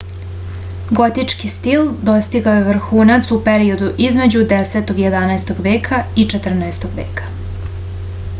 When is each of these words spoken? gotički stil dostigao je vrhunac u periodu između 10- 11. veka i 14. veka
gotički 0.99 1.51
stil 1.55 1.83
dostigao 2.07 2.55
je 2.59 2.63
vrhunac 2.69 3.29
u 3.37 3.37
periodu 3.49 3.91
između 4.07 4.43
10- 4.55 4.95
11. 5.05 5.55
veka 5.69 6.01
i 6.25 6.29
14. 6.37 6.91
veka 7.03 7.31